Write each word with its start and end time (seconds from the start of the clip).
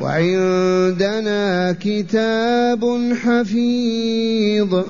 وعندنا 0.00 1.76
كتاب 1.80 3.12
حفيظ. 3.22 4.82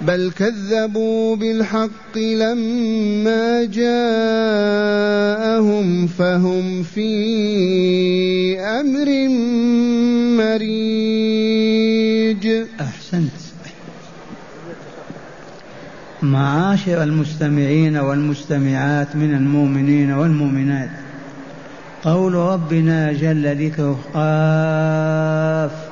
بل 0.00 0.32
كذبوا 0.38 1.36
بالحق 1.36 2.18
لما 2.18 3.64
جاءهم 3.64 3.96
فهم 6.06 6.82
في 6.82 8.60
أمر 8.60 9.28
مريج. 10.44 12.48
أحسنت. 12.80 13.30
معاشر 16.22 17.02
المستمعين 17.02 17.96
والمستمعات 17.96 19.16
من 19.16 19.34
المؤمنين 19.34 20.12
والمؤمنات. 20.12 20.90
قول 22.04 22.34
ربنا 22.34 23.12
جل 23.12 23.66
ذكره 23.66 23.98
قاف. 24.14 25.90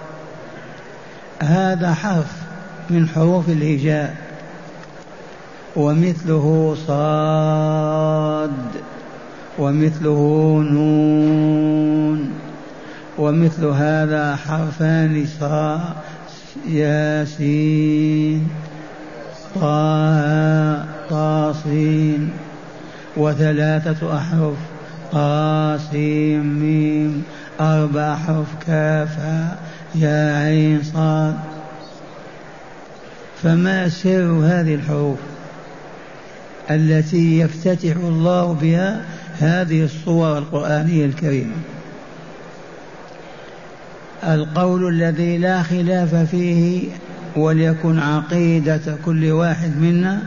هذا 1.43 1.95
حرف 1.95 2.33
من 2.91 3.09
حروف 3.09 3.49
الهجاء 3.49 4.17
ومثله 5.77 6.77
صاد 6.87 8.53
ومثله 9.59 10.59
نون 10.71 12.31
ومثل 13.19 13.65
هذا 13.65 14.37
حرفان 14.37 15.27
صا 15.41 15.95
ياسين 16.69 18.49
طه 19.55 20.85
طاسين 21.11 22.31
وثلاثة 23.17 24.17
أحرف. 24.17 24.78
قاسم 25.13 26.47
ميم 26.61 27.23
أربع 27.61 28.13
أحرف 28.13 28.47
كافا 28.67 29.59
يا 29.95 30.37
عين 30.37 30.83
صاد 30.83 31.35
فما 33.43 33.89
سر 33.89 34.41
هذه 34.45 34.75
الحروف 34.75 35.19
التي 36.71 37.39
يفتتح 37.39 37.97
الله 37.97 38.53
بها 38.53 39.05
هذه 39.39 39.85
الصور 39.85 40.39
القرآنية 40.39 41.07
الكريمة؟ 41.07 41.57
القول 44.25 44.89
الذي 44.89 45.39
لا 45.39 45.63
خلاف 45.63 46.15
فيه 46.15 46.89
وليكن 47.37 47.99
عقيدة 47.99 48.97
كل 49.05 49.31
واحد 49.31 49.77
منا 49.77 50.23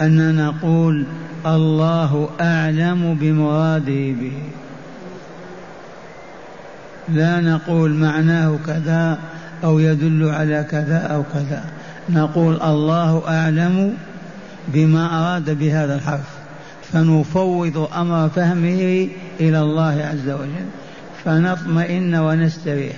أن 0.00 0.34
نقول 0.36 1.04
الله 1.46 2.28
أعلم 2.40 3.14
بمراده 3.20 4.12
به. 4.20 4.38
لا 7.08 7.40
نقول 7.40 7.90
معناه 7.90 8.58
كذا 8.66 9.18
أو 9.64 9.78
يدل 9.78 10.30
على 10.30 10.66
كذا 10.70 10.98
أو 10.98 11.22
كذا. 11.34 11.64
نقول 12.08 12.62
الله 12.62 13.22
أعلم 13.28 13.94
بما 14.68 15.06
أراد 15.20 15.58
بهذا 15.58 15.94
الحرف. 15.94 16.30
فنفوض 16.92 17.88
أمر 17.96 18.28
فهمه 18.28 19.08
إلى 19.40 19.60
الله 19.60 20.10
عز 20.12 20.30
وجل. 20.30 20.66
فنطمئن 21.24 22.14
ونستريح. 22.14 22.96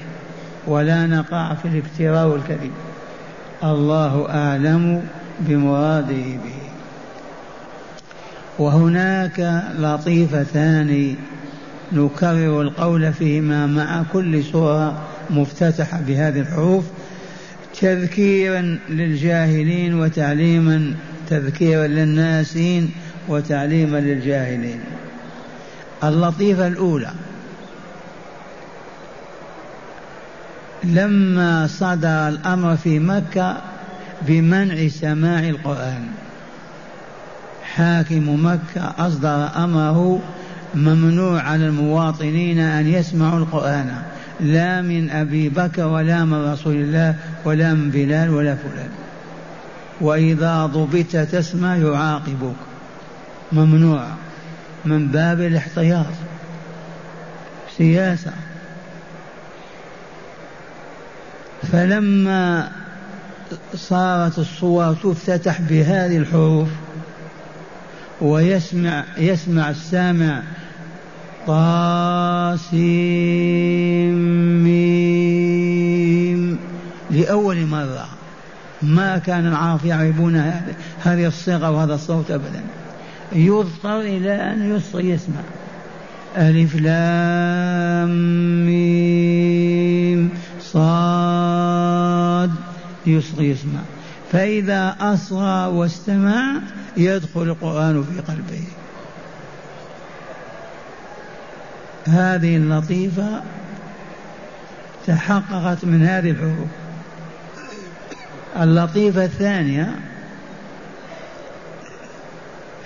ولا 0.66 1.06
نقع 1.06 1.54
في 1.54 1.68
الافتراء 1.68 2.26
والكذب 2.26 2.70
الله 3.64 4.26
أعلم 4.30 5.02
بمراده 5.40 6.24
به. 6.44 6.65
وهناك 8.58 9.62
لطيفتان 9.78 11.16
نكرر 11.92 12.62
القول 12.62 13.12
فيهما 13.12 13.66
مع 13.66 14.02
كل 14.12 14.44
سورة 14.44 15.02
مفتتحة 15.30 16.00
بهذه 16.00 16.40
الحروف 16.40 16.84
تذكيرا 17.80 18.78
للجاهلين 18.88 19.94
وتعليما 19.94 20.94
تذكيرا 21.28 21.86
للناسين 21.86 22.90
وتعليما 23.28 23.98
للجاهلين. 23.98 24.80
اللطيفة 26.04 26.66
الأولى 26.66 27.10
لما 30.84 31.66
صدر 31.66 32.28
الأمر 32.28 32.76
في 32.76 32.98
مكة 32.98 33.56
بمنع 34.22 34.88
سماع 34.88 35.48
القرآن. 35.48 36.06
حاكم 37.76 38.46
مكة 38.46 38.94
أصدر 38.98 39.48
أمره 39.56 40.20
ممنوع 40.74 41.42
على 41.42 41.66
المواطنين 41.66 42.58
أن 42.58 42.86
يسمعوا 42.86 43.38
القرآن 43.38 44.02
لا 44.40 44.82
من 44.82 45.10
أبي 45.10 45.48
بكر 45.48 45.86
ولا 45.86 46.24
من 46.24 46.52
رسول 46.52 46.74
الله 46.74 47.14
ولا 47.44 47.74
من 47.74 47.90
بلال 47.90 48.30
ولا 48.30 48.54
فلان. 48.54 48.88
وإذا 50.00 50.66
ضبطت 50.66 51.16
تسمع 51.16 51.76
يعاقبك. 51.76 52.56
ممنوع 53.52 54.06
من 54.84 55.08
باب 55.08 55.40
الاحتياط. 55.40 56.06
سياسة. 57.78 58.32
فلما 61.72 62.68
صارت 63.74 64.38
الصور 64.38 64.94
تفتتح 64.94 65.60
بهذه 65.60 66.16
الحروف 66.16 66.68
ويسمع 68.20 69.04
يسمع 69.18 69.70
السامع 69.70 70.42
طاسيم 71.46 72.76
لأول 77.10 77.66
مرة 77.66 78.08
ما 78.82 79.18
كان 79.18 79.46
العرب 79.46 79.84
يعرفون 79.84 80.36
هذه 81.02 81.26
الصيغة 81.26 81.70
وهذا 81.70 81.94
الصوت 81.94 82.30
أبدا. 82.30 82.60
يضطر 83.32 84.00
إلى 84.00 84.32
أن 84.32 84.80
يسمع. 84.94 85.40
ألف 86.36 86.76
لام 86.76 88.10
ميم. 88.66 90.30
صاد. 90.60 92.50
يصغي 93.06 93.50
يسمع. 93.50 93.80
فإذا 94.32 94.96
أصغى 95.00 95.66
واستمع 95.66 96.60
يدخل 96.96 97.42
القرآن 97.42 98.04
في 98.04 98.20
قلبه. 98.20 98.64
هذه 102.06 102.56
اللطيفة 102.56 103.42
تحققت 105.06 105.84
من 105.84 106.06
هذه 106.06 106.30
الحروف. 106.30 106.68
اللطيفة 108.60 109.24
الثانية 109.24 109.94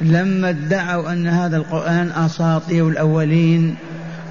لما 0.01 0.49
ادعوا 0.49 1.13
أن 1.13 1.27
هذا 1.27 1.57
القرآن 1.57 2.11
أساطير 2.17 2.89
الأولين 2.89 3.77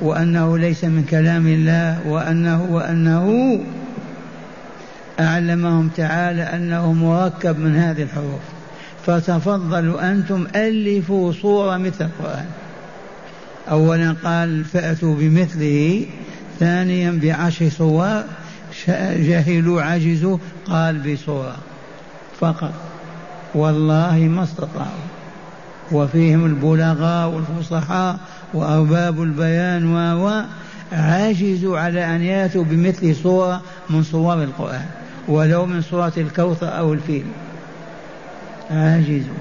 وأنه 0.01 0.57
ليس 0.57 0.83
من 0.83 1.03
كلام 1.09 1.47
الله 1.47 2.07
وأنه 2.07 2.67
وأنه 2.69 3.59
أعلمهم 5.19 5.89
تعالى 5.97 6.41
أنه 6.41 6.93
مركب 6.93 7.59
من 7.59 7.75
هذه 7.75 8.03
الحروف. 8.03 8.41
فتفضلوا 9.05 10.11
أنتم 10.11 10.47
ألفوا 10.55 11.31
صورة 11.31 11.77
مثل 11.77 12.05
القرآن. 12.05 12.45
أولا 13.71 14.15
قال 14.23 14.65
فأتوا 14.65 15.15
بمثله 15.15 16.05
ثانيا 16.59 17.19
بعشر 17.23 17.69
صور 17.69 18.23
جهلوا 19.17 19.81
عجزوا 19.81 20.37
قال 20.67 21.13
بصورة 21.13 21.55
فقط. 22.39 22.73
والله 23.55 24.17
ما 24.17 24.43
استطاعوا. 24.43 25.09
وفيهم 25.91 26.45
البلغاء 26.45 27.29
والفصحاء 27.29 28.19
وأرباب 28.53 29.23
البيان 29.23 30.15
و 30.15 30.43
عجزوا 30.91 31.79
على 31.79 32.15
أن 32.15 32.21
يأتوا 32.21 32.63
بمثل 32.63 33.15
صورة 33.15 33.61
من 33.89 34.03
صور 34.03 34.43
القرآن. 34.43 34.85
ولو 35.29 35.65
من 35.65 35.81
صورة 35.81 36.13
الكوثر 36.17 36.77
أو 36.77 36.93
الفيل. 36.93 37.25
عاجزوا 38.71 39.33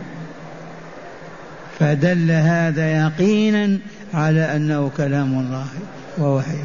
فدل 1.78 2.30
هذا 2.30 2.90
يقينا 2.90 3.78
على 4.14 4.56
أنه 4.56 4.90
كلام 4.96 5.38
الله 5.38 5.66
ووحيه. 6.18 6.64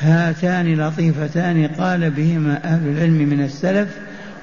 هاتان 0.00 0.74
لطيفتان 0.74 1.68
قال 1.78 2.10
بهما 2.10 2.60
أهل 2.64 2.88
العلم 2.88 3.28
من 3.28 3.44
السلف 3.44 3.88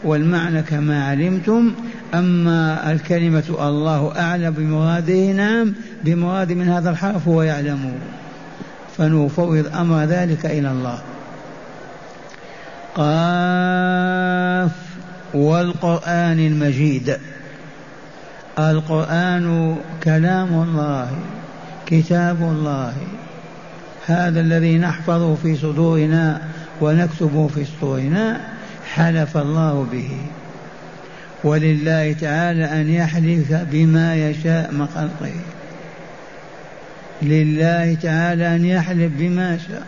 والمعنى 0.03 0.61
كما 0.61 1.05
علمتم 1.05 1.73
أما 2.13 2.91
الكلمة 2.91 3.43
الله 3.49 4.19
أعلم 4.19 4.49
بمراده 4.49 5.31
نعم 5.31 5.73
بمراد 6.03 6.51
من 6.51 6.69
هذا 6.69 6.89
الحرف 6.89 7.27
هو 7.27 7.41
يعلمه 7.41 7.91
فنفوض 8.97 9.65
أمر 9.75 10.03
ذلك 10.03 10.45
إلى 10.45 10.71
الله. 10.71 10.99
قاف 12.97 14.71
والقرآن 15.33 16.39
المجيد. 16.39 17.17
القرآن 18.59 19.77
كلام 20.03 20.61
الله 20.61 21.11
كتاب 21.85 22.41
الله. 22.41 22.93
هذا 24.05 24.39
الذي 24.39 24.77
نحفظه 24.77 25.35
في 25.35 25.55
صدورنا 25.55 26.41
ونكتبه 26.81 27.47
في 27.47 27.65
سطورنا 27.65 28.41
حلف 28.93 29.37
الله 29.37 29.87
به. 29.91 30.09
ولله 31.43 32.15
تعالى 32.21 32.65
أن 32.81 32.89
يحلف 32.89 33.53
بما 33.71 34.15
يشاء 34.15 34.71
من 34.71 34.87
خلقه. 34.95 35.33
لله 37.21 37.97
تعالى 38.01 38.55
أن 38.55 38.65
يحلف 38.65 39.11
بما 39.17 39.57
شاء 39.57 39.83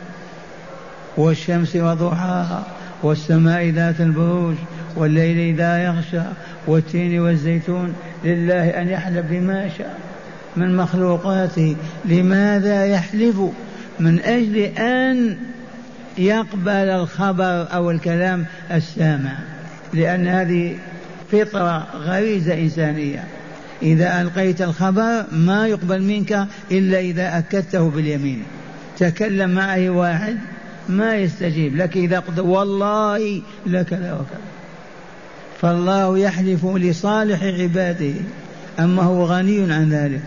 والشمس 1.17 1.75
وضحاها. 1.75 2.78
والسماء 3.03 3.69
ذات 3.69 4.01
البروج 4.01 4.55
والليل 4.95 5.55
إذا 5.55 5.83
يغشى 5.83 6.21
والتين 6.67 7.19
والزيتون 7.19 7.93
لله 8.23 8.69
أن 8.69 8.89
يحلف 8.89 9.25
بما 9.29 9.69
شاء 9.77 9.97
من 10.55 10.77
مخلوقاته 10.77 11.75
لماذا 12.05 12.85
يحلف 12.85 13.41
من 13.99 14.19
أجل 14.19 14.57
أن 14.77 15.37
يقبل 16.17 16.69
الخبر 16.69 17.67
أو 17.73 17.91
الكلام 17.91 18.45
السامع. 18.71 19.33
لأن 19.93 20.27
هذه 20.27 20.75
فطرة 21.31 21.87
غريزة 21.95 22.53
إنسانية. 22.53 23.23
إذا 23.81 24.21
ألقيت 24.21 24.61
الخبر 24.61 25.23
ما 25.31 25.67
يقبل 25.67 26.01
منك 26.01 26.47
إلا 26.71 26.99
إذا 26.99 27.37
أكدته 27.37 27.89
باليمين. 27.89 28.43
تكلم 28.97 29.49
معه 29.49 29.89
واحد 29.89 30.37
ما 30.89 31.15
يستجيب 31.15 31.75
لك 31.75 31.97
إذا 31.97 32.19
قلت 32.19 32.39
والله 32.39 33.41
لكذا 33.65 34.13
وكذا 34.13 34.49
فالله 35.61 36.17
يحلف 36.17 36.65
لصالح 36.65 37.43
عباده 37.43 38.13
أما 38.79 39.03
هو 39.03 39.25
غني 39.25 39.73
عن 39.73 39.89
ذلك. 39.89 40.21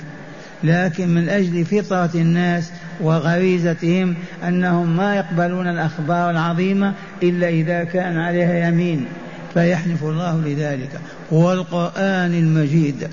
لكن 0.65 1.09
من 1.09 1.29
أجل 1.29 1.65
فطرة 1.65 2.11
الناس 2.15 2.71
وغريزتهم 3.01 4.15
أنهم 4.49 4.97
ما 4.97 5.17
يقبلون 5.17 5.69
الأخبار 5.69 6.31
العظيمة 6.31 6.95
إلا 7.23 7.49
إذا 7.49 7.85
كان 7.85 8.19
عليها 8.19 8.69
يمين. 8.69 9.07
فيحلف 9.55 10.05
الله 10.05 10.43
لذلك. 10.47 11.01
والقرآن 11.31 12.35
المجيد. 12.35 13.09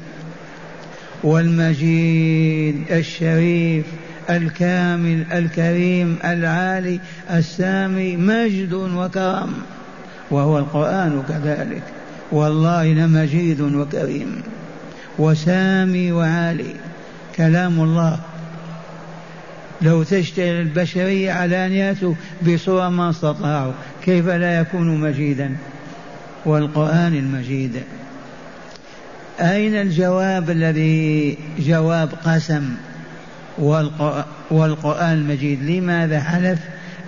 والمجيد 1.23 2.75
الشريف. 2.91 3.85
الكامل 4.29 5.25
الكريم 5.33 6.17
العالي 6.25 6.99
السامي 7.31 8.17
مجد 8.17 8.73
وكرم. 8.73 9.53
وهو 10.31 10.59
القرآن 10.59 11.23
كذلك. 11.29 11.83
والله 12.31 12.93
لمجيد 12.93 13.61
وكريم. 13.61 14.41
وسامي 15.19 16.11
وعالي. 16.11 16.75
كلام 17.35 17.79
الله. 17.79 18.19
لو 19.81 20.03
تشتغل 20.03 20.61
البشرية 20.61 21.45
يأتوا 21.73 22.13
بصورة 22.47 22.89
ما 22.89 23.09
استطاعوا 23.09 23.73
كيف 24.05 24.27
لا 24.27 24.59
يكون 24.59 24.97
مجيدا؟ 24.97 25.55
والقرآن 26.45 27.15
المجيد. 27.15 27.81
أين 29.39 29.75
الجواب 29.75 30.49
الذي 30.49 31.37
جواب 31.59 32.09
قسم؟ 32.25 32.75
والقرآن 34.51 35.13
المجيد. 35.13 35.63
لماذا 35.63 36.19
حلف؟ 36.19 36.59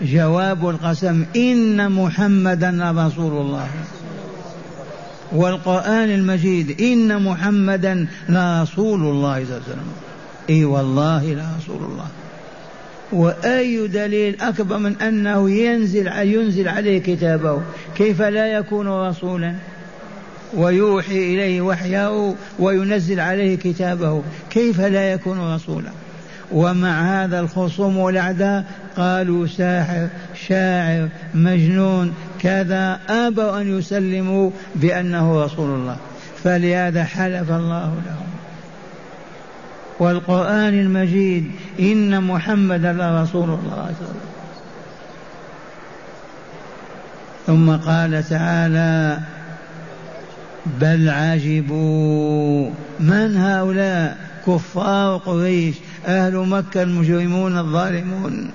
جواب 0.02 0.70
القسم 0.70 1.26
إن 1.36 1.92
محمدا 1.92 2.72
لرسول 2.72 3.42
الله. 3.42 3.68
والقرآن 5.32 6.10
المجيد 6.10 6.82
إن 6.82 7.24
محمدا 7.24 8.08
لرسول 8.30 9.02
الله 9.02 9.46
صلى 9.46 9.58
الله 9.58 9.62
عليه 9.64 9.64
وسلم. 9.64 9.92
إي 10.50 10.66
والله 10.66 11.24
لرسول 11.24 11.84
الله. 11.92 12.08
وأي 13.12 13.88
دليل 13.88 14.42
أكبر 14.42 14.78
من 14.78 15.02
أنه 15.02 15.50
ينزل 15.50 16.08
ينزل 16.08 16.68
عليه 16.68 17.00
كتابه؟ 17.00 17.62
كيف 17.96 18.22
لا 18.22 18.48
يكون 18.48 18.88
رسولا؟ 18.88 19.54
ويوحي 20.54 21.34
إليه 21.34 21.62
وحيه 21.62 22.36
وينزل 22.60 23.20
عليه 23.20 23.56
كتابه. 23.56 24.22
كيف 24.50 24.82
لا 24.82 25.12
يكون 25.12 25.56
رسولا؟ 25.56 25.92
ومع 26.54 27.24
هذا 27.24 27.40
الخصوم 27.40 27.98
والأعداء؟ 27.98 28.66
قالوا 28.98 29.48
ساحر 29.48 30.08
شاعر 30.48 31.10
مجنون 31.34 32.14
كذا. 32.40 33.00
أبوا 33.10 33.62
أن 33.62 33.80
يسلموا 33.80 34.52
بأنه 34.76 35.44
رسول 35.44 35.70
الله. 35.70 35.98
فلهذا 36.44 37.04
حلف 37.04 37.52
الله 37.52 37.96
لهم. 38.06 38.32
والقرآن 40.00 40.80
المجيد 40.80 41.52
إن 41.80 42.24
محمدا 42.24 42.94
لرسول 42.94 43.44
الله 43.44 43.82
عليه 43.82 43.96
وسلم. 43.96 44.32
ثم 47.48 47.72
قال 47.72 48.30
تعالى 48.30 49.20
بل 50.66 51.10
عجبوا. 51.10 52.70
من 53.00 53.38
هؤلاء؟ 53.38 54.31
كفار 54.48 55.18
قريش 55.18 55.76
أهل 56.06 56.36
مكة 56.36 56.84
المجرمون 56.84 57.58
الظالمون 57.58 58.52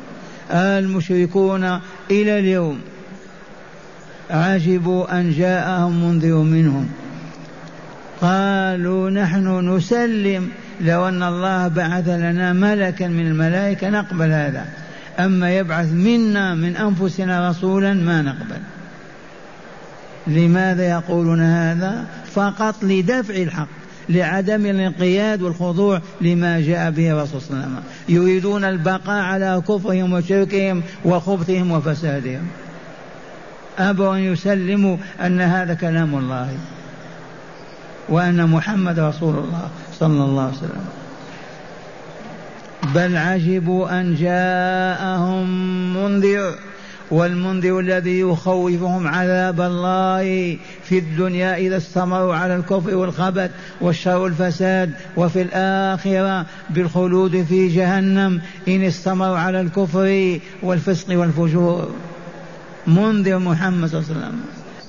المشركون 0.50 1.64
إلى 2.10 2.38
اليوم. 2.38 2.80
عجبوا 4.30 5.20
أن 5.20 5.30
جاءهم 5.30 6.04
منذر 6.04 6.34
منهم. 6.34 6.88
قالوا 8.20 9.10
نحن 9.10 9.76
نسلم 9.76 10.48
لو 10.80 11.08
أن 11.08 11.22
الله 11.22 11.68
بعث 11.68 12.08
لنا 12.08 12.52
ملكا 12.52 13.08
من 13.08 13.26
الملائكة 13.26 13.90
نقبل 13.90 14.32
هذا. 14.32 14.66
أما 15.18 15.56
يبعث 15.56 15.92
منا 15.92 16.54
من 16.54 16.76
أنفسنا 16.76 17.50
رسولا 17.50 17.94
ما 17.94 18.22
نقبل. 18.22 18.60
لماذا 20.26 20.90
يقولون 20.90 21.40
هذا؟ 21.40 22.04
فقط 22.34 22.74
لدفع 22.82 23.34
الحق. 23.34 23.85
لعدم 24.08 24.66
الانقياد 24.66 25.42
والخضوع 25.42 26.00
لما 26.20 26.60
جاء 26.60 26.90
به 26.90 27.10
الرسول 27.12 27.40
صلى 27.40 27.50
الله 27.50 27.62
عليه 27.62 27.72
وسلم. 27.72 27.82
يريدون 28.08 28.64
البقاء 28.64 29.22
على 29.22 29.62
كفرهم 29.68 30.12
وشركهم 30.12 30.82
وخبثهم 31.04 31.70
وفسادهم. 31.70 32.46
أبوا 33.78 34.14
أن 34.14 34.18
يسلموا 34.18 34.96
أن 35.20 35.40
هذا 35.40 35.74
كلام 35.74 36.14
الله 36.14 36.56
وأن 38.08 38.48
محمد 38.48 38.98
رسول 38.98 39.34
الله 39.34 39.68
صلى 39.98 40.24
الله 40.24 40.42
عليه 40.42 40.56
وسلم. 40.56 40.84
بل 42.94 43.16
عجبوا 43.16 44.00
أن 44.00 44.14
جاءهم 44.14 45.46
منذر. 45.96 46.54
والمنذر 47.10 47.80
الذي 47.80 48.20
يخوفهم 48.20 49.08
عذاب 49.08 49.60
الله 49.60 50.56
في 50.84 50.98
الدنيا 50.98 51.56
إذا 51.56 51.76
استمروا 51.76 52.34
على 52.34 52.56
الكفر 52.56 52.94
والخبث 52.94 53.50
والشر 53.80 54.18
والفساد 54.18 54.92
وفي 55.16 55.42
الآخرة 55.42 56.46
بالخلود 56.70 57.42
في 57.42 57.68
جهنم 57.68 58.40
إن 58.68 58.82
استمروا 58.82 59.38
على 59.38 59.60
الكفر 59.60 60.38
والفسق 60.62 61.18
والفجور. 61.18 61.90
منذر 62.86 63.38
محمد 63.38 63.88
صلى 63.88 64.00
الله 64.00 64.10
عليه 64.10 64.18
وسلم. 64.18 64.40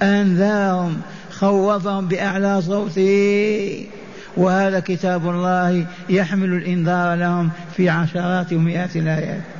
أنذرهم 0.02 0.98
خوفهم 1.32 2.08
بأعلى 2.08 2.62
صوته. 2.62 3.86
وهذا 4.38 4.80
كتاب 4.80 5.30
الله 5.30 5.86
يحمل 6.10 6.54
الإنذار 6.54 7.16
لهم 7.16 7.50
في 7.78 7.90
عشرات 7.90 8.54
ومئات 8.54 8.96
الآيات. 8.96 9.57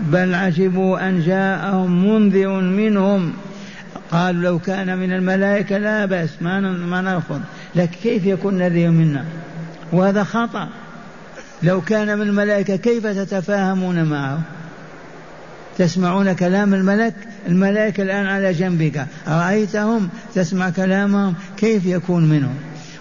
بل 0.00 0.34
عجبوا 0.34 1.08
أن 1.08 1.20
جاءهم 1.20 2.06
منذر 2.08 2.60
منهم. 2.60 3.32
قالوا 4.10 4.42
لو 4.42 4.58
كان 4.58 4.98
من 4.98 5.12
الملائكة 5.12 5.78
لا 5.78 6.06
بأس 6.06 6.30
ما 6.40 6.60
ما 6.60 7.00
نرفض 7.00 7.40
لكن 7.74 7.96
كيف 8.02 8.26
يكون 8.26 8.58
نذير 8.58 8.90
منا؟ 8.90 9.24
وهذا 9.92 10.24
خطأ. 10.24 10.68
لو 11.62 11.80
كان 11.80 12.18
من 12.18 12.28
الملائكة 12.28 12.76
كيف 12.76 13.06
تتفاهمون 13.06 14.04
معه؟ 14.04 14.40
تسمعون 15.78 16.32
كلام 16.32 16.74
الملك 16.74 17.14
الملائكة 17.48 18.02
الآن 18.02 18.26
على 18.26 18.52
جنبك. 18.52 19.06
رأيتهم 19.28 20.08
تسمع 20.34 20.70
كلامهم؟ 20.70 21.34
كيف 21.56 21.86
يكون 21.86 22.28
منهم؟ 22.28 22.54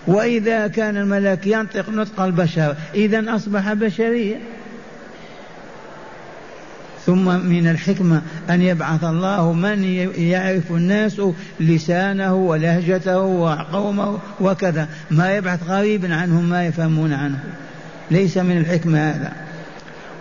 وإذا 0.08 0.68
كان 0.68 0.98
الملك 0.98 1.48
ينطق 1.48 1.90
نطق 1.90 2.22
البشر 2.22 2.76
إذا 2.96 3.36
أصبح 3.36 3.74
بشريا 3.74 4.40
ثم 7.06 7.46
من 7.46 7.68
الحكمة 7.68 8.22
أن 8.50 8.62
يبعث 8.62 9.04
الله 9.04 9.54
من 9.54 9.84
يعرف 10.18 10.72
الناس 10.72 11.22
لسانه 11.60 12.36
ولهجته 12.36 13.20
وقومه 13.20 14.20
وكذا. 14.42 14.88
ما 15.12 15.36
يبعث 15.36 15.64
غريبا 15.70 16.16
عنهم 16.16 16.50
ما 16.50 16.66
يفهمون 16.66 17.14
عنه. 17.14 17.40
ليس 18.12 18.38
من 18.38 18.58
الحكمة 18.58 19.10
هذا. 19.10 19.34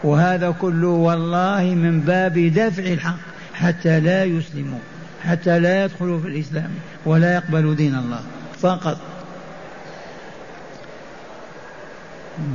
وهذا 0.04 0.50
كله 0.50 0.88
والله 0.88 1.62
من 1.62 2.00
باب 2.00 2.38
دفع 2.38 2.82
الحق 2.82 3.18
حتى 3.54 4.00
لا 4.00 4.24
يسلموا 4.24 4.78
حتى 5.22 5.58
لا 5.60 5.84
يدخلوا 5.84 6.20
في 6.20 6.28
الإسلام 6.28 6.70
ولا 7.06 7.34
يقبلوا 7.34 7.74
دين 7.74 7.94
الله. 7.94 8.20
فقط. 8.60 9.11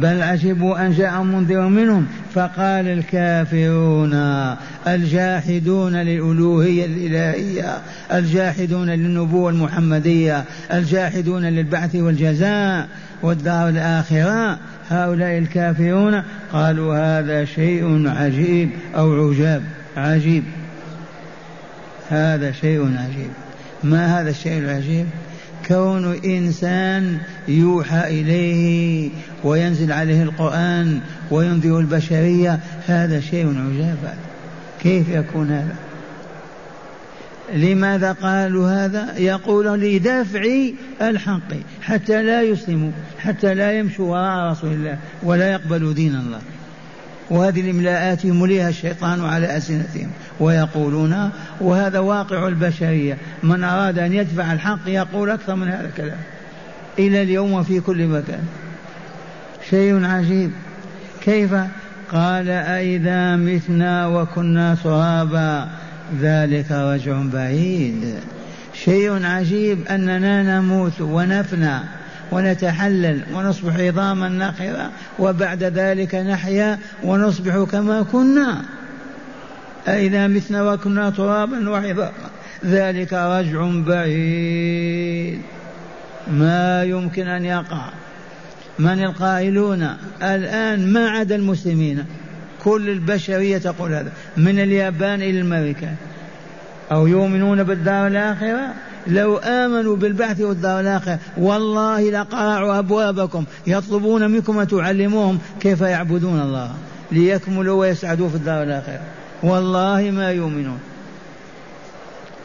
بل 0.01 0.21
عجبوا 0.21 0.85
أن 0.85 0.91
جاء 0.91 1.23
منذر 1.23 1.67
منهم 1.67 2.07
فقال 2.33 2.87
الكافرون 2.87 4.13
الجاحدون 4.87 5.95
للألوهية 5.95 6.85
الإلهية 6.85 7.77
الجاحدون 8.13 8.89
للنبوة 8.89 9.49
المحمدية 9.49 10.43
الجاحدون 10.73 11.45
للبعث 11.45 11.95
والجزاء 11.95 12.87
والدار 13.21 13.69
الآخرة. 13.69 14.57
هؤلاء 14.89 15.37
الكافرون 15.37 16.23
قالوا 16.53 17.19
هذا 17.19 17.45
شيء 17.45 18.07
عجيب 18.07 18.69
أو 18.95 19.29
عجاب 19.29 19.63
عجيب. 19.97 20.43
هذا 22.09 22.51
شيء 22.51 22.81
عجيب. 22.81 23.29
ما 23.83 24.21
هذا 24.21 24.29
الشيء 24.29 24.59
العجيب؟ 24.59 25.05
كون 25.67 26.19
إنسان 26.25 27.17
يوحى 27.47 28.21
إليه 28.21 29.09
وينزل 29.43 29.91
عليه 29.91 30.23
القرآن 30.23 30.99
وينذر 31.31 31.79
البشرية 31.79 32.59
هذا 32.87 33.19
شيء 33.19 33.47
عجاب. 33.47 34.13
كيف 34.81 35.09
يكون 35.09 35.51
هذا؟ 35.51 35.75
لماذا 37.53 38.11
قالوا 38.11 38.69
هذا؟ 38.69 39.13
يقول 39.17 39.79
لدفع 39.81 40.43
الحق 41.01 41.53
حتى 41.81 42.23
لا 42.23 42.41
يسلموا 42.41 42.91
حتى 43.19 43.53
لا 43.53 43.79
يمشوا 43.79 44.11
وراء 44.11 44.51
رسول 44.51 44.71
الله 44.73 44.97
ولا 45.23 45.51
يقبلوا 45.51 45.93
دين 45.93 46.15
الله. 46.15 46.39
وهذه 47.29 47.61
الاملاءات 47.61 48.25
يمليها 48.25 48.69
الشيطان 48.69 49.25
على 49.25 49.57
ألسنتهم. 49.57 50.09
ويقولون 50.39 51.29
وهذا 51.61 51.99
واقع 51.99 52.47
البشرية. 52.47 53.17
من 53.43 53.63
أراد 53.63 53.99
أن 53.99 54.13
يدفع 54.13 54.53
الحق 54.53 54.79
يقول 54.87 55.29
أكثر 55.29 55.55
من 55.55 55.67
هذا 55.67 55.87
الكلام. 55.87 56.17
إلى 56.99 57.21
اليوم 57.21 57.53
وفي 57.53 57.79
كل 57.79 58.07
مكان. 58.07 58.43
شيء 59.69 60.05
عجيب. 60.05 60.51
كيف؟ 61.21 61.53
قال 62.11 62.49
أئذا 62.49 63.35
متنا 63.35 64.07
وكنا 64.07 64.75
ترابا. 64.83 65.67
ذلك 66.21 66.71
رجع 66.71 67.21
بعيد. 67.33 68.15
شيء 68.73 69.25
عجيب 69.25 69.87
أننا 69.87 70.59
نموت 70.59 71.01
ونفنى 71.01 71.79
ونتحلل 72.31 73.21
ونصبح 73.33 73.75
عظاما 73.75 74.29
نخرة 74.29 74.91
وبعد 75.19 75.63
ذلك 75.63 76.15
نحيا 76.15 76.79
ونصبح 77.03 77.65
كما 77.71 78.01
كنا. 78.11 78.61
أئذا 79.87 80.27
متنا 80.27 80.73
وكنا 80.73 81.09
ترابا 81.09 81.69
وعظاما. 81.69 82.11
ذلك 82.65 83.13
رجع 83.13 83.69
بعيد. 83.87 85.41
ما 86.31 86.83
يمكن 86.83 87.27
أن 87.27 87.45
يقع. 87.45 87.89
من 88.79 89.03
القائلون 89.03 89.87
الآن 90.23 90.93
ما 90.93 91.09
عدا 91.09 91.35
المسلمين؟ 91.35 92.05
كل 92.63 92.89
البشرية 92.89 93.57
تقول 93.57 93.93
هذا. 93.93 94.11
من 94.37 94.59
اليابان 94.59 95.21
إلى 95.21 95.41
الأمريكان. 95.41 95.95
أو 96.91 97.07
يؤمنون 97.07 97.63
بالدار 97.63 98.07
الآخرة؟ 98.07 98.73
لو 99.07 99.37
آمنوا 99.37 99.95
بالبعث 99.95 100.41
والدار 100.41 100.79
الآخرة. 100.79 101.19
والله 101.37 102.11
لقرعوا 102.11 102.79
أبوابكم. 102.79 103.45
يطلبون 103.67 104.31
منكم 104.31 104.59
أن 104.59 104.67
تعلموهم 104.67 105.39
كيف 105.59 105.81
يعبدون 105.81 106.41
الله. 106.41 106.71
ليكملوا 107.11 107.79
ويسعدوا 107.79 108.29
في 108.29 108.35
الدار 108.35 108.63
الآخرة. 108.63 108.99
والله 109.43 110.11
ما 110.11 110.31
يؤمنون. 110.31 110.79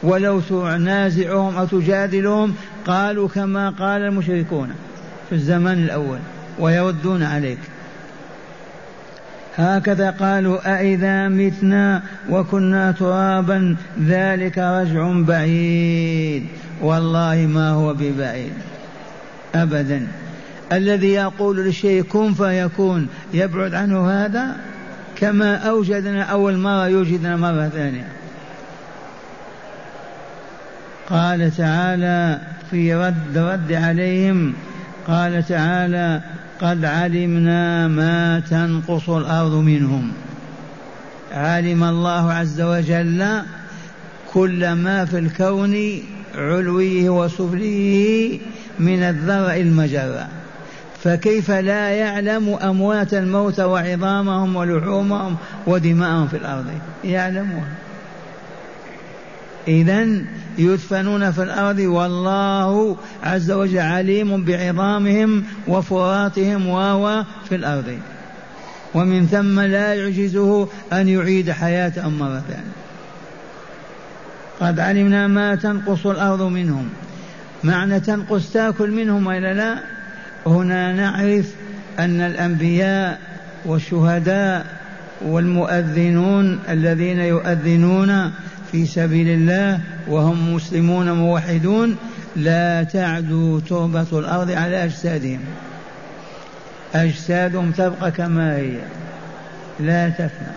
ولو 0.03 0.39
تنازعهم 0.39 1.55
أو 1.55 1.65
تجادلهم 1.65 2.55
قالوا 2.87 3.27
كما 3.27 3.69
قال 3.69 4.01
المشركون 4.01 4.69
في 5.29 5.35
الزمان 5.35 5.83
الأول 5.83 6.19
ويردون 6.59 7.23
عليك. 7.23 7.59
هكذا 9.57 10.09
قالوا 10.09 10.79
أئذا 10.79 11.27
متنا 11.27 12.03
وكنا 12.29 12.91
ترابا 12.91 13.75
ذلك 14.05 14.57
رجع 14.57 15.11
بعيد. 15.11 16.45
والله 16.81 17.35
ما 17.35 17.69
هو 17.69 17.93
ببعيد. 17.93 18.53
أبدا. 19.55 20.07
الذي 20.71 21.13
يقول 21.13 21.57
للشيء 21.57 22.03
كن 22.03 22.33
فيكون 22.33 23.07
يبعد 23.33 23.73
عنه 23.73 24.09
هذا؟ 24.09 24.55
كما 25.23 25.55
أوجدنا 25.55 26.23
أول 26.23 26.57
مرة 26.57 26.87
يوجدنا 26.87 27.35
مرة 27.35 27.69
ثانية. 27.69 28.07
قال 31.09 31.51
تعالى 31.57 32.39
في 32.71 32.95
رد 32.95 33.37
رد 33.37 33.73
عليهم 33.73 34.53
قال 35.07 35.43
تعالى 35.47 36.21
قد 36.61 36.85
علمنا 36.85 37.87
ما 37.87 38.39
تنقص 38.39 39.09
الأرض 39.09 39.53
منهم. 39.53 40.11
علم 41.31 41.83
الله 41.83 42.33
عز 42.33 42.61
وجل 42.61 43.41
كل 44.33 44.71
ما 44.71 45.05
في 45.05 45.17
الكون 45.19 45.99
علويه 46.35 47.09
وسفليه 47.09 48.39
من 48.79 49.03
الذرع 49.03 49.55
المجرة 49.55 50.27
فكيف 51.03 51.51
لا 51.51 51.89
يعلم 51.89 52.49
أموات 52.49 53.13
الموت 53.13 53.59
وعظامهم 53.59 54.55
ولحومهم 54.55 55.35
ودماءهم 55.67 56.27
في 56.27 56.37
الأرض؟ 56.37 56.65
يعلمها 57.03 57.67
إذا 59.67 60.07
يدفنون 60.57 61.31
في 61.31 61.43
الأرض 61.43 61.79
والله 61.79 62.97
عز 63.23 63.51
وجل 63.51 63.79
عليم 63.79 64.43
بعظامهم 64.43 65.43
وفراتهم 65.67 66.67
وهو 66.67 67.25
في 67.49 67.55
الأرض. 67.55 67.97
ومن 68.93 69.27
ثم 69.27 69.59
لا 69.59 69.93
يعجزه 69.93 70.67
أن 70.93 71.07
يعيد 71.07 71.51
حياتهم 71.51 72.19
مرة 72.19 72.43
ثانية. 72.47 72.73
قد 74.59 74.79
علمنا 74.79 75.27
ما 75.27 75.55
تنقص 75.55 76.07
الأرض 76.07 76.41
منهم. 76.41 76.89
معنى 77.63 77.99
تنقص 77.99 78.51
تأكل 78.53 78.91
منهم 78.91 79.27
وإلا 79.27 79.53
لا؟ 79.53 79.92
هنا 80.45 80.93
نعرف 80.93 81.53
أن 81.99 82.21
الأنبياء 82.21 83.19
والشهداء 83.65 84.65
والمؤذنون 85.21 86.59
الذين 86.69 87.19
يؤذنون 87.19 88.31
في 88.71 88.85
سبيل 88.85 89.27
الله 89.27 89.79
وهم 90.07 90.55
مسلمون 90.55 91.11
موحدون 91.11 91.95
لا 92.35 92.83
تعدو 92.83 93.59
تربة 93.59 94.07
الأرض 94.19 94.51
على 94.51 94.83
أجسادهم. 94.83 95.39
أجسادهم 96.95 97.71
تبقى 97.71 98.11
كما 98.11 98.55
هي. 98.57 98.77
لا 99.79 100.09
تفنى. 100.09 100.53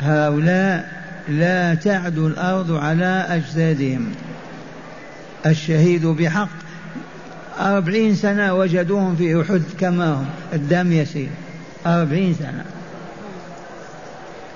هؤلاء 0.00 0.88
لا 1.28 1.74
تعدو 1.74 2.26
الأرض 2.26 2.72
على 2.72 3.26
أجسادهم. 3.28 4.12
الشهيد 5.46 6.06
بحق 6.06 6.48
أربعين 7.62 8.14
سنة 8.14 8.54
وجدوهم 8.54 9.16
في 9.16 9.40
أحد 9.42 9.62
كما 9.80 10.14
هم. 10.14 10.26
الدم 10.52 10.92
يسير. 10.92 11.28
أربعين 11.86 12.34
سنة. 12.34 12.64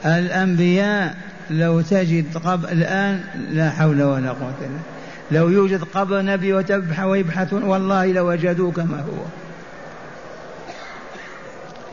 الأنبياء 0.04 1.14
لو 1.50 1.80
تجد 1.80 2.36
قبر 2.36 2.68
الآن 2.68 3.20
لا 3.50 3.70
حول 3.70 4.02
ولا 4.02 4.30
قوة 4.30 4.54
إلا 4.60 5.38
لو 5.38 5.48
يوجد 5.48 5.84
قبر 5.94 6.22
نبي 6.22 6.52
وتبحث 6.52 7.04
ويبحثون 7.04 7.62
والله 7.62 8.06
لوجدوه 8.06 8.72
كما 8.72 9.00
هو. 9.00 9.24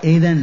إذا 0.04 0.38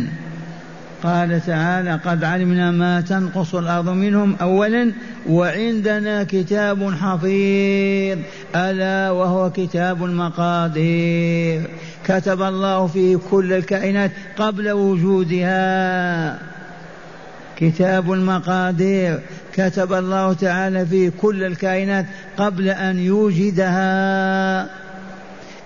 قال 1.03 1.41
تعالى 1.47 2.01
قد 2.05 2.25
علمنا 2.25 2.71
ما 2.71 3.01
تنقص 3.01 3.55
الأرض 3.55 3.89
منهم 3.89 4.37
أولا 4.41 4.93
وعندنا 5.29 6.25
كتاب 6.25 6.95
حفيظ 6.95 8.19
ألا 8.57 9.11
وهو 9.11 9.51
كتاب 9.51 10.05
المقادير. 10.05 11.63
كتب 12.05 12.43
الله 12.43 12.87
فيه 12.87 13.19
كل 13.31 13.53
الكائنات 13.53 14.11
قبل 14.37 14.71
وجودها. 14.71 16.39
كتاب 17.57 18.13
المقادير. 18.13 19.21
كتب 19.53 19.93
الله 19.93 20.33
تعالى 20.33 20.87
فيه 20.87 21.13
كل 21.21 21.45
الكائنات 21.45 22.07
قبل 22.37 22.69
أن 22.69 22.99
يوجدها. 22.99 24.63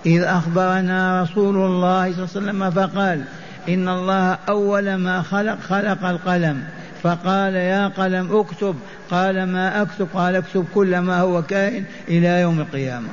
إذ 0.05 0.21
أخبرنا 0.21 1.23
رسول 1.23 1.55
الله 1.55 2.13
صلى 2.13 2.23
الله 2.23 2.29
عليه 2.35 2.61
وسلم 2.61 2.71
فقال 2.71 3.21
إن 3.69 3.89
الله 3.89 4.37
أول 4.49 4.95
ما 4.95 5.21
خلق 5.21 5.59
خلق 5.59 6.05
القلم. 6.05 6.63
فقال 7.03 7.55
يا 7.55 7.87
قلم 7.87 8.37
اكتب. 8.37 8.75
قال 9.11 9.43
ما 9.43 9.81
أكتب؟ 9.81 10.07
قال 10.13 10.35
اكتب 10.35 10.65
كل 10.75 10.97
ما 10.99 11.19
هو 11.19 11.41
كائن 11.41 11.83
إلى 12.07 12.41
يوم 12.41 12.59
القيامة. 12.59 13.07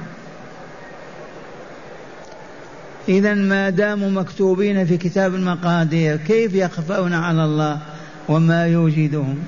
اذا 3.09 3.35
ما 3.35 3.71
داموا 3.71 4.11
مكتوبين 4.11 4.87
في 4.87 4.97
كتاب 4.97 5.35
المقادير 5.35 6.17
كيف 6.17 6.55
يخفون 6.55 7.15
على 7.15 7.45
الله 7.45 7.79
وما 8.29 8.67
يوجدهم؟ 8.67 9.39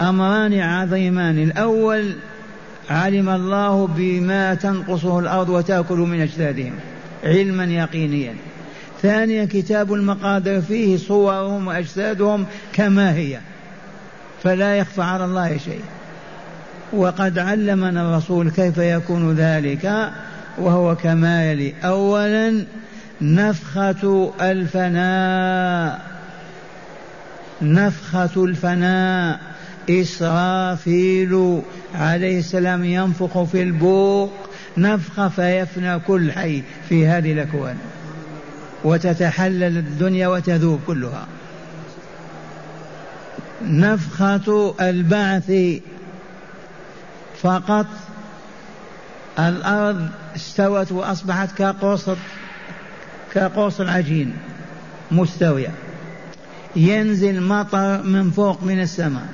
أمران 0.00 0.60
عظيمان. 0.60 1.38
الأول 1.38 2.12
علم 2.90 3.28
الله 3.28 3.86
بما 3.86 4.54
تنقصه 4.54 5.18
الأرض 5.18 5.48
وتأكل 5.48 5.98
من 5.98 6.20
أجسادهم 6.20 6.72
علما 7.24 7.64
يقينيا. 7.64 8.34
ثانيا 9.02 9.44
كتاب 9.44 9.92
المقادير 9.92 10.60
فيه 10.60 10.96
صورهم 10.96 11.66
وأجسادهم 11.66 12.46
كما 12.72 13.14
هي. 13.14 13.38
فلا 14.42 14.76
يخفى 14.76 15.02
على 15.02 15.24
الله 15.24 15.58
شيء. 15.58 15.80
وقد 16.92 17.38
علمنا 17.38 18.10
الرسول 18.10 18.50
كيف 18.50 18.78
يكون 18.78 19.34
ذلك 19.34 20.10
وهو 20.58 20.96
كما 20.96 21.50
يلي. 21.50 21.74
اولا 21.84 22.64
نفخة 23.20 24.32
الفناء. 24.40 26.00
نفخة 27.62 28.44
الفناء. 28.44 29.40
إسرافيل 29.90 31.62
عليه 31.94 32.38
السلام 32.38 32.84
ينفخ 32.84 33.42
في 33.42 33.62
البوق. 33.62 34.32
نفخة 34.78 35.28
فيفنى 35.28 35.98
كل 35.98 36.32
حي 36.32 36.62
في 36.88 37.06
هذه 37.06 37.32
الأكوان. 37.32 37.76
وتتحلل 38.84 39.78
الدنيا 39.78 40.28
وتذوب 40.28 40.80
كلها. 40.86 41.26
نفخة 43.62 44.74
البعث 44.80 45.52
فقط. 47.42 47.86
الأرض 49.38 50.08
استوت 50.36 50.92
وأصبحت 50.92 51.58
كقوس 51.58 52.10
كقوس 53.34 53.80
العجين 53.80 54.36
مستوية. 55.10 55.70
ينزل 56.76 57.42
مطر 57.42 58.02
من 58.02 58.30
فوق 58.30 58.62
من 58.62 58.80
السماء. 58.80 59.26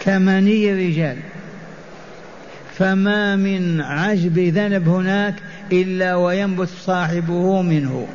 كمني 0.00 0.72
الرجال 0.72 1.16
فما 2.78 3.36
من 3.36 3.80
عجب 3.80 4.38
ذنب 4.38 4.88
هناك 4.88 5.34
إلا 5.72 6.14
وينبت 6.14 6.68
صاحبه 6.68 7.62
منه. 7.62 8.06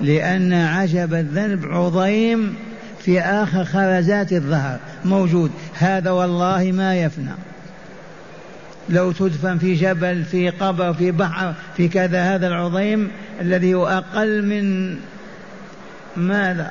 لأن 0.00 0.52
عجب 0.52 1.14
الذنب 1.14 1.64
عظيم 1.64 2.54
في 2.98 3.20
آخر 3.20 3.64
خرزات 3.64 4.32
الظهر. 4.32 4.78
موجود. 5.04 5.50
هذا 5.74 6.10
والله 6.10 6.72
ما 6.72 6.96
يفنى. 6.96 7.34
لو 8.88 9.12
تدفن 9.12 9.58
في 9.58 9.74
جبل 9.74 10.24
في 10.24 10.50
قبر 10.50 10.92
في 10.94 11.10
بحر 11.10 11.54
في 11.76 11.88
كذا 11.88 12.34
هذا 12.34 12.46
العظيم 12.46 13.10
الذي 13.40 13.74
هو 13.74 13.88
أقل 13.88 14.46
من 14.46 14.96
ماذا؟ 16.16 16.70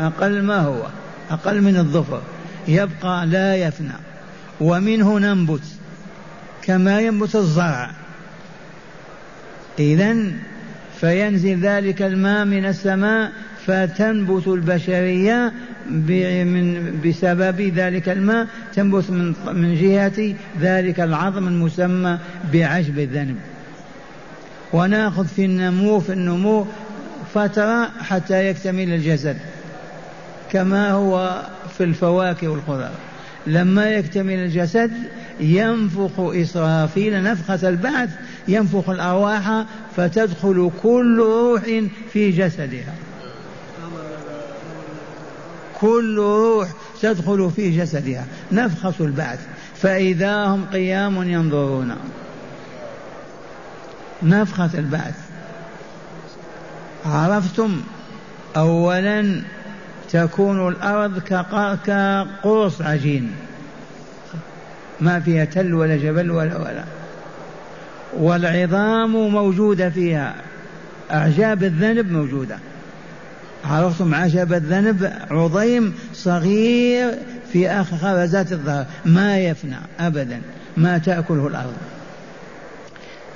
أقل 0.00 0.42
ما 0.42 0.58
هو. 0.58 0.86
أقل 1.30 1.60
من 1.60 1.76
الظفر. 1.76 2.20
يبقى 2.68 3.26
لا 3.26 3.56
يفنى. 3.56 3.96
ومنه 4.60 5.18
ننبت. 5.18 5.62
كما 6.64 7.00
ينبت 7.00 7.36
الزرع. 7.36 7.90
إذا 9.78 10.16
فينزل 11.00 11.60
ذلك 11.60 12.02
الماء 12.02 12.44
من 12.44 12.66
السماء 12.66 13.32
فتنبت 13.66 14.46
البشرية 14.46 15.52
من 15.84 17.00
بسبب 17.04 17.60
ذلك 17.60 18.08
الماء 18.08 18.46
تنبت 18.74 19.10
من 19.10 19.34
من 19.52 19.74
جهة 19.74 20.34
ذلك 20.60 21.00
العظم 21.00 21.48
المسمى 21.48 22.18
بعجب 22.52 22.98
الذنب. 22.98 23.36
وناخذ 24.72 25.26
في 25.26 25.44
النمو 25.44 26.00
في 26.00 26.12
النمو 26.12 26.66
فترة 27.34 27.90
حتى 28.00 28.48
يكتمل 28.48 28.92
الجسد 28.92 29.36
كما 30.52 30.90
هو 30.90 31.42
في 31.78 31.84
الفواكه 31.84 32.48
والخضار. 32.48 32.92
لما 33.46 33.90
يكتمل 33.90 34.34
الجسد 34.34 34.92
ينفخ 35.40 36.10
إسرافيل 36.18 37.22
نفخة 37.22 37.68
البعث 37.68 38.10
ينفخ 38.48 38.88
الأرواح 38.88 39.64
فتدخل 39.96 40.70
كل 40.82 41.18
روح 41.18 41.62
في 42.12 42.30
جسدها. 42.30 42.94
كل 45.80 46.18
روح 46.18 46.68
تدخل 47.02 47.50
في 47.56 47.70
جسدها 47.70 48.26
نفخة 48.52 48.94
البعث. 49.00 49.40
فإذا 49.76 50.44
هم 50.44 50.64
قيام 50.72 51.28
ينظرون. 51.28 51.96
نفخة 54.22 54.70
البعث. 54.74 55.14
عرفتم؟ 57.06 57.80
أولا 58.56 59.42
تكون 60.14 60.68
الأرض 60.68 61.18
كقوس 61.86 62.82
عجين. 62.82 63.30
ما 65.00 65.20
فيها 65.20 65.44
تل 65.44 65.74
ولا 65.74 65.96
جبل 65.96 66.30
ولا 66.30 66.56
ولا. 66.58 66.84
والعظام 68.16 69.12
موجودة 69.12 69.90
فيها. 69.90 70.34
أعجاب 71.10 71.64
الذنب 71.64 72.12
موجودة. 72.12 72.58
عرفتم 73.64 74.14
عجب 74.14 74.52
الذنب؟ 74.52 75.12
عظيم 75.30 75.94
صغير 76.12 77.14
في 77.52 77.70
آخر 77.70 77.96
خرزات 77.96 78.52
الظهر. 78.52 78.86
ما 79.04 79.38
يفنى 79.38 79.76
أبدا. 80.00 80.40
ما 80.76 80.98
تأكله 80.98 81.46
الأرض. 81.46 81.76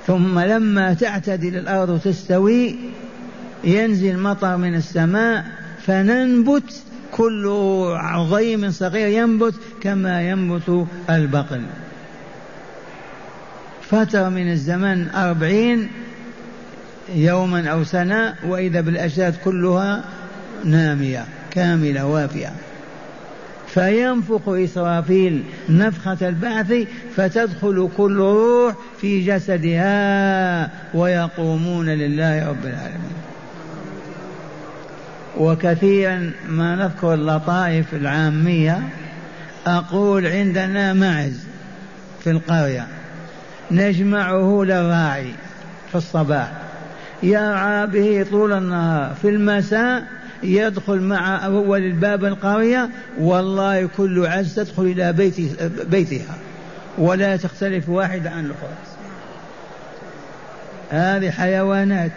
ثم 0.07 0.39
لما 0.39 0.93
تعتدل 0.93 1.55
الأرض 1.55 1.99
تستوي 1.99 2.75
ينزل 3.63 4.19
مطر 4.19 4.57
من 4.57 4.75
السماء 4.75 5.58
فننبت 5.85 6.83
كل 7.11 7.47
عظيم 7.95 8.71
صغير 8.71 9.07
ينبت 9.07 9.53
كما 9.81 10.29
ينبت 10.29 10.87
البقل. 11.09 11.61
فترة 13.81 14.29
من 14.29 14.51
الزمن 14.51 15.09
أربعين 15.09 15.89
يوما 17.15 17.67
أو 17.67 17.83
سنة 17.83 18.35
وإذا 18.47 18.81
بالأجساد 18.81 19.35
كلها 19.45 20.03
نامية 20.65 21.25
كاملة 21.51 22.05
وافية. 22.05 22.51
فينفخ 23.67 24.49
إسرافيل 24.49 25.43
نفخة 25.69 26.27
البعث 26.27 26.73
فتدخل 27.15 27.89
كل 27.97 28.17
روح 28.17 28.75
في 29.01 29.25
جسدها 29.25 30.69
ويقومون 30.93 31.89
لله 31.89 32.49
رب 32.49 32.65
العالمين. 32.65 33.28
وكثيرا 35.39 36.31
ما 36.49 36.75
نذكر 36.75 37.13
اللطائف 37.13 37.93
العامية 37.93 38.89
أقول 39.67 40.27
عندنا 40.27 40.93
معز 40.93 41.39
في 42.23 42.29
القرية 42.29 42.87
نجمعه 43.71 44.63
للراعي 44.63 45.33
في 45.89 45.95
الصباح 45.95 46.51
يرعى 47.23 47.87
به 47.87 48.25
طول 48.31 48.53
النهار 48.53 49.15
في 49.21 49.29
المساء 49.29 50.03
يدخل 50.43 51.01
مع 51.01 51.45
أول 51.45 51.83
الباب 51.83 52.25
القرية 52.25 52.89
والله 53.19 53.89
كل 53.97 54.25
عز 54.25 54.55
تدخل 54.55 54.83
إلى 54.83 55.13
بيت 55.13 55.63
بيتها 55.89 56.35
ولا 56.97 57.37
تختلف 57.37 57.89
واحدة 57.89 58.29
عن 58.29 58.45
الأخرى. 58.45 58.69
هذه 60.89 61.31
حيوانات 61.31 62.11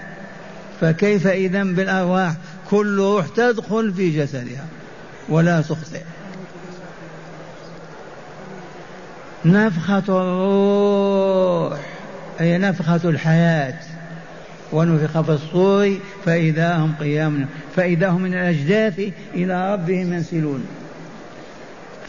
فكيف 0.81 1.27
إذا 1.27 1.63
بالأرواح؟ 1.63 2.33
كل 2.73 2.99
روح 2.99 3.27
تدخل 3.37 3.93
في 3.93 4.11
جسدها 4.11 4.67
ولا 5.29 5.61
تخطئ. 5.61 6.03
نفخة 9.45 10.03
الروح 10.09 11.81
أي 12.41 12.59
نفخة 12.59 13.01
الحياة. 13.05 13.79
ونفخ 14.73 15.21
في 15.21 15.33
الصور 15.33 15.99
فإذا 16.25 16.77
هم 16.77 16.95
قيام 17.01 17.47
فإذا 17.77 18.09
هم 18.09 18.23
من 18.23 18.35
الأجداث 18.35 19.01
إلى 19.35 19.75
ربهم 19.75 20.13
ينسلون. 20.13 20.67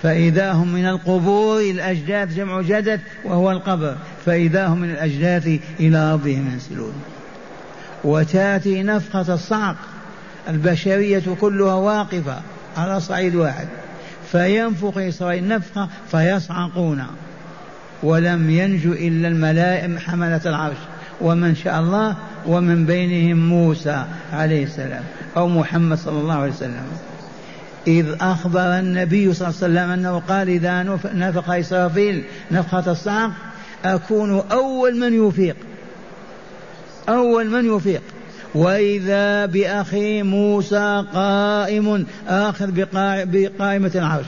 فإذا 0.02 0.52
هم 0.52 0.74
من 0.74 0.86
القبور 0.86 1.62
الأجداث 1.62 2.36
جمع 2.36 2.62
جدث 2.62 3.00
وهو 3.26 3.52
القبر. 3.52 3.96
فإذا 4.26 4.68
هم 4.68 4.80
من 4.80 4.90
الأجداث 4.90 5.60
إلى 5.80 6.14
ربهم 6.14 6.52
ينسلون. 6.54 6.94
وتأتي 8.04 8.84
نفخة 8.84 9.34
الصعق. 9.34 9.76
البشرية 10.50 11.24
كلها 11.42 11.74
واقفة 11.74 12.42
على 12.78 13.00
صعيد 13.00 13.36
واحد. 13.36 13.68
فينفخ 14.32 14.98
إسرائيل 14.98 15.48
نفخة 15.48 15.90
فيصعقون. 16.12 17.04
ولم 18.04 18.50
ينجو 18.50 18.94
إلا 18.94 19.28
الملائم 19.28 20.00
حملة 20.00 20.42
العرش. 20.46 20.78
ومن 21.22 21.56
شاء 21.56 21.80
الله 21.80 22.16
ومن 22.48 22.86
بينهم 22.86 23.50
موسى 23.50 24.06
عليه 24.34 24.64
السلام 24.64 25.04
أو 25.38 25.48
محمد 25.48 25.98
صلى 25.98 26.20
الله 26.20 26.36
عليه 26.36 26.52
وسلم. 26.52 26.86
إذ 27.88 28.06
أخبر 28.22 28.80
النبي 28.80 29.34
صلى 29.34 29.48
الله 29.48 29.60
عليه 29.64 29.74
وسلم 29.74 29.90
أنه 29.90 30.20
قال 30.20 30.50
إذا 30.50 30.84
نفخ 31.14 31.50
إسرافيل 31.50 32.24
نفخة 32.52 32.92
الصعق 32.92 33.32
أكون 33.86 34.44
أول 34.52 35.00
من 35.00 35.28
يفيق 35.28 35.56
أول 37.10 37.50
من 37.50 37.78
يفيق 37.78 38.02
وإذا 38.56 39.46
بأخي 39.46 40.24
موسى 40.24 41.04
قائم 41.14 42.06
آخذ 42.28 42.72
بقائمة 43.26 43.92
العرش. 43.96 44.26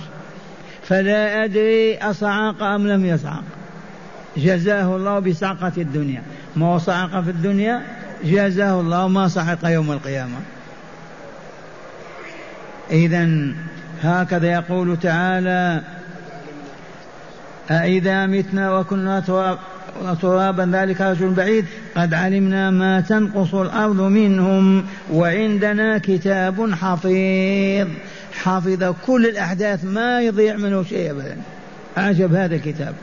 فلا 0.84 1.44
أدري 1.44 1.98
أصعق 1.98 2.64
أم 2.64 2.88
لم 2.88 3.06
يصعق. 3.06 3.44
جزاه 4.38 4.96
الله 4.96 5.20
بصعقة 5.20 5.72
الدنيا. 5.78 6.22
ما 6.56 6.78
صعق 6.78 7.22
في 7.22 7.30
الدنيا 7.30 7.82
جزاه 8.24 8.82
الله 8.82 9.08
ما 9.08 9.28
صعق 9.28 9.60
يوم 9.64 9.92
القيامة. 9.92 10.38
إذا 12.92 13.30
هكذا 14.04 14.52
يقول 14.52 14.98
تعالى 15.00 15.82
أإذا 17.72 18.26
متنا 18.26 18.78
وكنا 18.78 19.20
ترابا 20.22 20.70
ذلك 20.74 21.02
رجل 21.02 21.30
بعيد 21.30 21.66
قد 21.96 22.14
علمنا 22.14 22.72
ما 22.72 23.02
تنقص 23.02 23.56
الأرض 23.56 24.02
منهم 24.02 24.86
وعندنا 25.12 25.98
كتاب 25.98 26.72
حفيظ. 26.72 27.88
حفظ 28.34 28.84
كل 29.06 29.26
الأحداث 29.26 29.86
ما 29.86 30.22
يضيع 30.22 30.56
منه 30.56 30.84
شيء 30.84 31.12
أبدا. 31.12 31.38
أعجب 31.98 32.34
هذا 32.34 32.56
الكتاب. 32.56 32.96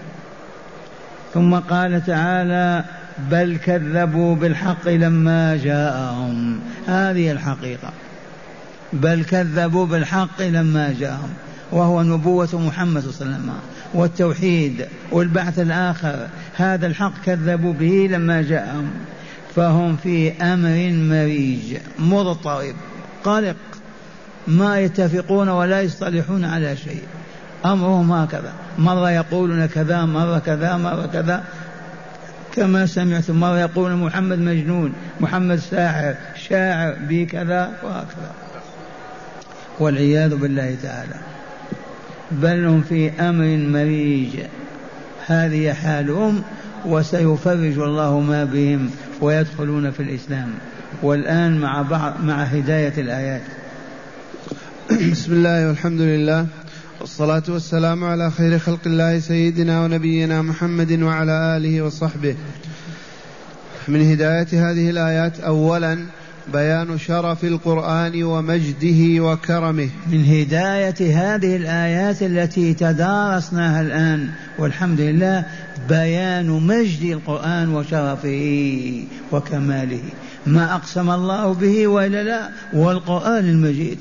ثم 1.35 1.55
قال 1.55 2.07
تعالى 2.07 2.85
بل 3.31 3.59
كذبوا 3.65 4.37
بالحق 4.37 4.89
لما 4.89 5.57
جاءهم. 5.57 6.61
هذه 6.87 7.33
الحقيقة. 7.33 7.93
بل 8.93 9.25
كذبوا 9.25 9.87
بالحق 9.87 10.43
لما 10.43 10.95
جاءهم. 11.01 11.31
وهو 11.73 12.03
نبوة 12.03 12.49
محمد 12.53 13.03
صلى 13.03 13.11
الله 13.11 13.35
عليه 13.35 13.35
وسلم. 13.35 13.53
والتوحيد 13.95 14.87
والبعث 15.11 15.59
الآخر 15.59 16.29
هذا 16.57 16.87
الحق 16.87 17.13
كذبوا 17.25 17.73
به 17.73 18.09
لما 18.11 18.43
جاءهم. 18.43 18.91
فهم 19.57 19.97
في 19.97 20.43
أمر 20.43 20.93
مريج 20.93 21.77
مضطرب 21.99 22.75
قلق 23.25 23.57
ما 24.47 24.81
يتفقون 24.81 25.49
ولا 25.49 25.81
يصطلحون 25.81 26.45
على 26.45 26.77
شيء. 26.77 27.03
أمرهم 27.65 28.13
هكذا 28.13 28.53
مرة 28.79 29.11
يقولون 29.11 29.67
كذا 29.67 30.05
مرة 30.05 30.39
كذا 30.39 30.77
مرة 30.77 31.07
كذا. 31.07 31.45
كما 32.57 32.87
سمعت 32.87 33.31
مرة 33.31 33.61
يقول 33.61 33.93
محمد 33.93 34.39
مجنون 34.39 34.93
محمد 35.21 35.57
ساحر 35.57 36.15
شاعر 36.49 36.97
بكذا 37.09 37.73
وهكذا. 37.83 38.33
والعياذ 39.79 40.35
بالله 40.35 40.77
تعالى. 40.83 41.15
بل 42.42 42.64
هم 42.66 42.83
في 42.83 43.11
أمر 43.11 43.57
مريج. 43.57 44.31
هذه 45.27 45.73
حالهم 45.73 46.42
وسيفرج 46.87 47.79
الله 47.79 48.21
ما 48.21 48.45
بهم 48.45 48.90
ويدخلون 49.21 49.90
في 49.90 50.03
الإسلام. 50.03 50.49
والآن 51.03 51.59
مع 51.59 51.83
بعض 51.83 52.14
مع 52.25 52.42
هداية 52.42 52.92
الآيات. 52.99 53.42
بسم 55.11 55.33
الله 55.33 55.68
والحمد 55.68 56.01
لله. 56.01 56.47
والصلاة 57.01 57.42
والسلام 57.49 58.05
على 58.05 58.31
خير 58.31 58.59
خلق 58.59 58.81
الله 58.87 59.18
سيدنا 59.18 59.85
ونبينا 59.85 60.42
محمد 60.42 61.03
وعلى 61.03 61.57
آله 61.57 61.83
وصحبه. 61.83 62.37
من 63.88 64.11
هداية 64.11 64.71
هذه 64.71 64.90
الآيات 64.90 65.40
أولا 65.40 65.99
بيان 66.53 66.99
شرف 66.99 67.45
القرآن 67.45 68.23
ومجده 68.23 69.25
وكرمه. 69.25 69.89
من 70.13 70.25
هداية 70.25 70.95
هذه 71.01 71.57
الآيات 71.57 72.23
التي 72.23 72.75
تدارسناها 72.75 73.81
الآن 73.81 74.29
والحمد 74.59 75.01
لله 75.01 75.45
بيان 75.89 76.51
مجد 76.51 77.03
القرآن 77.03 77.75
وشرفه 77.75 79.05
وكماله. 79.33 80.03
ما 80.47 80.75
أقسم 80.75 81.11
الله 81.11 81.55
به 81.55 81.87
وإلا 81.87 82.23
لا 82.23 82.49
والقرآن 82.73 83.45
المجيد. 83.45 83.99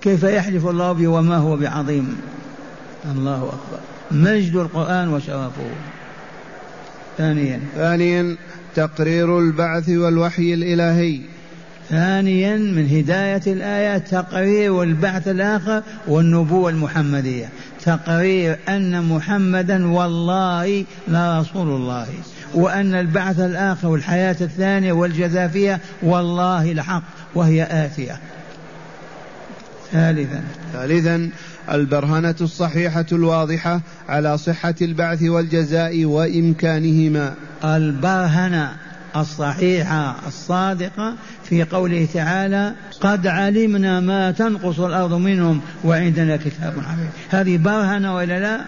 كيف 0.00 0.22
يحلف 0.22 0.66
الله 0.66 0.92
به 0.92 1.08
وما 1.08 1.36
هو 1.36 1.56
بعظيم؟ 1.56 2.16
الله 3.12 3.36
أكبر. 3.36 3.80
مجد 4.10 4.56
القرآن 4.56 5.08
وشرفه. 5.08 5.70
ثانيا. 7.18 7.60
ثانيا 7.76 8.36
تقرير 8.74 9.38
البعث 9.38 9.88
والوحي 9.88 10.54
الإلهي. 10.54 11.35
ثانيا 11.90 12.56
من 12.56 12.88
هداية 12.88 13.42
الآيات 13.46 14.08
تقرير 14.08 14.82
البعث 14.82 15.28
الآخر 15.28 15.82
والنبوة 16.08 16.70
المحمدية. 16.70 17.48
تقرير 17.84 18.58
أن 18.68 19.04
محمدا 19.04 19.92
والله 19.92 20.84
لرسول 21.08 21.68
الله 21.68 22.06
وأن 22.54 22.94
البعث 22.94 23.40
الآخر 23.40 23.88
والحياة 23.88 24.36
الثانية 24.40 24.92
والجزاء 24.92 25.48
فيها 25.48 25.80
والله 26.02 26.72
لحق 26.72 27.02
وهي 27.34 27.62
آتية. 27.62 28.20
ثالثا. 29.92 30.42
ثالثا 30.72 31.30
البرهنة 31.70 32.34
الصحيحة 32.40 33.06
الواضحة 33.12 33.80
على 34.08 34.38
صحة 34.38 34.74
البعث 34.82 35.22
والجزاء 35.22 36.04
وإمكانهما. 36.04 37.34
البرهنة 37.64 38.85
الصحيحة 39.20 40.16
الصادقة 40.26 41.14
في 41.44 41.62
قوله 41.62 42.08
تعالى 42.14 42.72
قد 43.00 43.26
علمنا 43.26 44.00
ما 44.00 44.30
تنقص 44.30 44.80
الأرض 44.80 45.12
منهم 45.12 45.60
وعندنا 45.84 46.36
كتاب 46.36 46.74
حفيظ 46.86 47.08
هذه 47.28 47.56
برهنة 47.56 48.14
ولا 48.14 48.40
لا؟ 48.40 48.60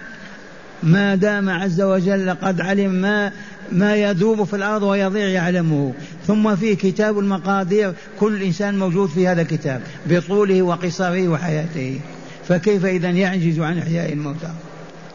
ما 0.82 1.14
دام 1.14 1.50
عز 1.50 1.80
وجل 1.80 2.30
قد 2.30 2.60
علم 2.60 2.90
ما 2.92 3.32
ما 3.72 3.96
يذوب 3.96 4.44
في 4.44 4.56
الأرض 4.56 4.82
ويضيع 4.82 5.28
يعلمه. 5.28 5.94
ثم 6.26 6.56
في 6.56 6.76
كتاب 6.76 7.18
المقادير 7.18 7.92
كل 8.20 8.42
إنسان 8.42 8.78
موجود 8.78 9.08
في 9.08 9.28
هذا 9.28 9.42
الكتاب 9.42 9.80
بطوله 10.06 10.62
وقصره 10.62 11.28
وحياته. 11.28 12.00
فكيف 12.48 12.84
إذا 12.84 13.10
يعجز 13.10 13.60
عن 13.60 13.78
إحياء 13.78 14.12
الموتى؟ 14.12 14.50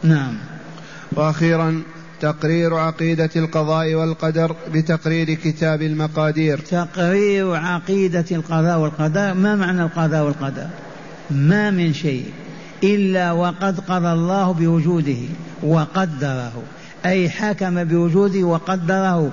نعم. 0.02 0.34
وأخيرا 1.12 1.82
تقرير 2.20 2.74
عقيدة 2.74 3.30
القضاء 3.36 3.94
والقدر 3.94 4.56
بتقرير 4.72 5.34
كتاب 5.34 5.82
المقادير. 5.82 6.58
تقرير 6.58 7.54
عقيدة 7.54 8.24
القضاء 8.32 8.78
والقدر 8.78 9.34
ما 9.34 9.54
معنى 9.56 9.82
القضاء 9.82 10.24
والقدر؟ 10.24 10.66
ما 11.30 11.70
من 11.70 11.94
شيء 11.94 12.24
إلا 12.84 13.32
وقد 13.32 13.80
قضى 13.80 14.12
الله 14.12 14.52
بوجوده 14.52 15.16
وقدره. 15.62 16.62
أي 17.04 17.30
حكم 17.30 17.84
بوجوده 17.84 18.42
وقدره 18.44 19.32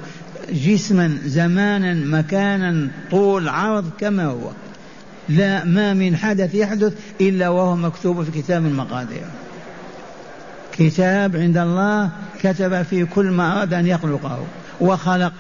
جسما 0.52 1.18
زمانا 1.26 1.94
مكانا 1.94 2.88
طول 3.12 3.50
عرض 3.50 3.90
كما 4.00 4.26
هو. 4.26 4.52
لا 5.30 5.66
ما 5.66 5.94
من 5.94 6.16
حدث 6.16 6.56
يحدث 6.56 6.94
إلا 7.22 7.50
وهو 7.50 7.76
مكتوب 7.76 8.24
في 8.24 8.42
كتاب 8.42 8.66
المقادير. 8.66 9.26
كتاب 10.90 11.36
عند 11.36 11.58
الله 11.58 12.10
كتب 12.42 12.82
في 12.82 13.06
كل 13.06 13.26
ما 13.26 13.58
أراد 13.58 13.74
أن 13.74 13.88
يخلقه 13.88 14.46
وخلق. 14.82 15.34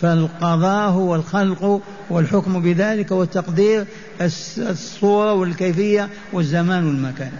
فالقضاء 0.00 0.90
هو 0.90 1.14
الخلق 1.14 1.80
والحكم 2.10 2.62
بذلك 2.62 3.10
والتقدير 3.10 3.84
الصورة 4.58 5.32
والكيفية 5.32 6.08
والزمان 6.32 6.86
والمكان. 6.86 7.32